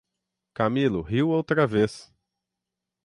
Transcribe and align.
Camilo 0.55 1.03
riu 1.03 1.29
outra 1.29 1.67
vez: 1.67 2.11